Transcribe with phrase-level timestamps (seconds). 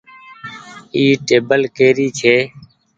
[0.95, 2.35] اي ٽيبل ڪري ڇي۔